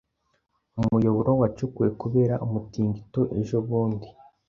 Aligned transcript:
Umuyoboro 0.79 1.31
wacukuwe 1.41 1.89
kubera 2.01 2.35
umutingito 2.45 3.21
ejobundi. 3.39 4.07